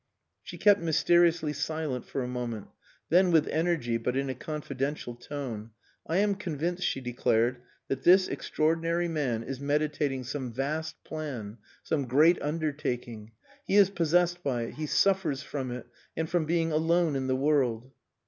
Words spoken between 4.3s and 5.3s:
a confidential